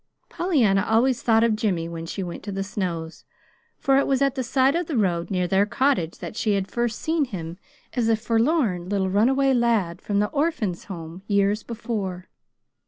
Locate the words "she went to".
2.07-2.51